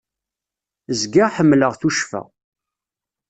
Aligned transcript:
Zgiɣ 0.99 1.27
ḥemmleɣ 1.35 1.73
tuccfa. 1.79 2.21